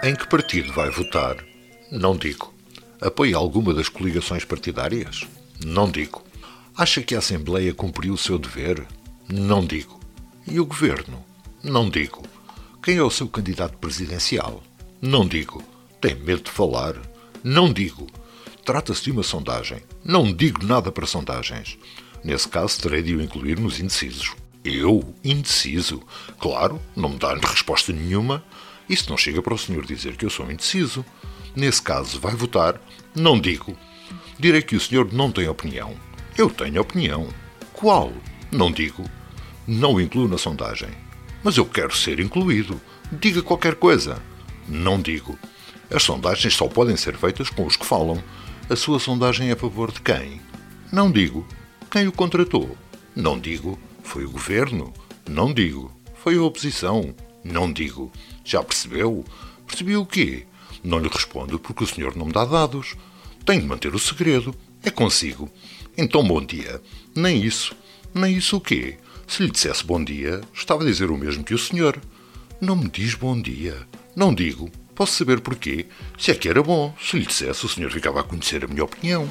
Em 0.00 0.14
que 0.14 0.28
partido 0.28 0.72
vai 0.72 0.90
votar? 0.90 1.44
Não 1.90 2.16
digo. 2.16 2.54
Apoia 3.00 3.36
alguma 3.36 3.74
das 3.74 3.88
coligações 3.88 4.44
partidárias? 4.44 5.26
Não 5.64 5.90
digo. 5.90 6.22
Acha 6.76 7.02
que 7.02 7.16
a 7.16 7.18
Assembleia 7.18 7.74
cumpriu 7.74 8.14
o 8.14 8.18
seu 8.18 8.38
dever? 8.38 8.86
Não 9.28 9.66
digo. 9.66 9.98
E 10.46 10.60
o 10.60 10.66
Governo? 10.66 11.24
Não 11.64 11.90
digo. 11.90 12.22
Quem 12.80 12.96
é 12.96 13.02
o 13.02 13.10
seu 13.10 13.28
candidato 13.28 13.76
presidencial? 13.78 14.62
Não 15.02 15.26
digo. 15.26 15.64
Tem 16.00 16.14
medo 16.14 16.42
de 16.42 16.50
falar? 16.52 16.94
Não 17.42 17.72
digo. 17.72 18.06
Trata-se 18.64 19.02
de 19.02 19.10
uma 19.10 19.24
sondagem. 19.24 19.82
Não 20.04 20.32
digo 20.32 20.64
nada 20.64 20.92
para 20.92 21.06
sondagens. 21.06 21.76
Nesse 22.22 22.46
caso, 22.46 22.80
terei 22.80 23.02
de 23.02 23.16
o 23.16 23.20
incluir 23.20 23.58
nos 23.58 23.80
indecisos. 23.80 24.32
Eu? 24.64 25.12
Indeciso? 25.24 26.00
Claro, 26.38 26.80
não 26.94 27.08
me 27.08 27.16
dá 27.16 27.34
resposta 27.34 27.92
nenhuma. 27.92 28.44
Isso 28.88 29.10
não 29.10 29.16
chega 29.16 29.42
para 29.42 29.54
o 29.54 29.58
senhor 29.58 29.84
dizer 29.84 30.16
que 30.16 30.24
eu 30.24 30.30
sou 30.30 30.50
indeciso. 30.50 31.04
Nesse 31.54 31.82
caso, 31.82 32.18
vai 32.20 32.34
votar? 32.34 32.80
Não 33.14 33.38
digo. 33.38 33.76
Direi 34.38 34.62
que 34.62 34.76
o 34.76 34.80
senhor 34.80 35.12
não 35.12 35.30
tem 35.30 35.48
opinião. 35.48 35.94
Eu 36.36 36.48
tenho 36.48 36.80
opinião. 36.80 37.28
Qual? 37.72 38.12
Não 38.50 38.70
digo. 38.72 39.04
Não 39.66 40.00
incluo 40.00 40.28
na 40.28 40.38
sondagem. 40.38 40.90
Mas 41.42 41.56
eu 41.56 41.66
quero 41.66 41.94
ser 41.94 42.20
incluído. 42.20 42.80
Diga 43.12 43.42
qualquer 43.42 43.74
coisa. 43.74 44.22
Não 44.66 45.00
digo. 45.00 45.38
As 45.90 46.02
sondagens 46.02 46.54
só 46.54 46.68
podem 46.68 46.96
ser 46.96 47.16
feitas 47.16 47.50
com 47.50 47.66
os 47.66 47.76
que 47.76 47.84
falam. 47.84 48.22
A 48.70 48.76
sua 48.76 48.98
sondagem 48.98 49.48
é 49.48 49.52
a 49.52 49.56
favor 49.56 49.90
de 49.90 50.00
quem? 50.00 50.40
Não 50.92 51.10
digo. 51.10 51.46
Quem 51.90 52.06
o 52.06 52.12
contratou? 52.12 52.76
Não 53.14 53.38
digo. 53.38 53.78
Foi 54.02 54.24
o 54.24 54.30
governo? 54.30 54.92
Não 55.28 55.52
digo. 55.52 55.92
Foi 56.14 56.36
a 56.36 56.42
oposição? 56.42 57.14
Não 57.44 57.72
digo. 57.72 58.12
Já 58.44 58.62
percebeu? 58.62 59.24
Percebeu 59.66 60.02
o 60.02 60.06
quê? 60.06 60.46
Não 60.82 60.98
lhe 60.98 61.08
respondo 61.08 61.58
porque 61.58 61.84
o 61.84 61.86
senhor 61.86 62.16
não 62.16 62.26
me 62.26 62.32
dá 62.32 62.44
dados. 62.44 62.94
Tenho 63.44 63.60
de 63.62 63.66
manter 63.66 63.94
o 63.94 63.98
segredo. 63.98 64.54
É 64.82 64.90
consigo. 64.90 65.50
Então, 65.96 66.26
bom 66.26 66.44
dia. 66.44 66.80
Nem 67.14 67.42
isso. 67.42 67.74
Nem 68.14 68.36
isso 68.36 68.56
o 68.56 68.60
quê? 68.60 68.96
Se 69.26 69.42
lhe 69.42 69.50
dissesse 69.50 69.84
bom 69.84 70.02
dia, 70.02 70.40
estava 70.54 70.82
a 70.82 70.86
dizer 70.86 71.10
o 71.10 71.18
mesmo 71.18 71.44
que 71.44 71.54
o 71.54 71.58
senhor. 71.58 72.00
Não 72.60 72.76
me 72.76 72.88
diz 72.88 73.14
bom 73.14 73.40
dia. 73.40 73.76
Não 74.16 74.34
digo. 74.34 74.70
Posso 74.94 75.12
saber 75.12 75.40
porquê? 75.40 75.86
Se 76.18 76.30
é 76.30 76.34
que 76.34 76.48
era 76.48 76.62
bom. 76.62 76.94
Se 77.00 77.18
lhe 77.18 77.26
dissesse, 77.26 77.64
o 77.64 77.68
senhor 77.68 77.90
ficava 77.90 78.20
a 78.20 78.24
conhecer 78.24 78.64
a 78.64 78.66
minha 78.66 78.84
opinião. 78.84 79.28